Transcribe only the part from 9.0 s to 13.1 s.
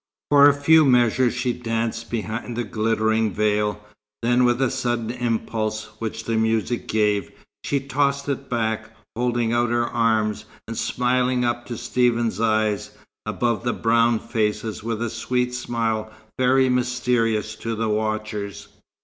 holding out her arms, and smiling up to Stephen's eyes,